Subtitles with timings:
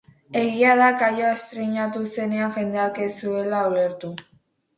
[0.39, 4.13] Egia da Kaioa estreinatu zenean jendeak ez zuela ulertu...